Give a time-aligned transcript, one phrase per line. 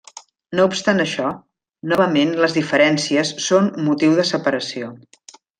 [0.59, 1.27] No obstant això,
[1.93, 4.91] novament les diferències són motiu de separació.